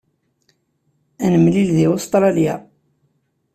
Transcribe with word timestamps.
Ad 1.23 1.29
nemlil 1.33 1.69
deg 1.77 1.87
Ustṛalya. 1.95 2.55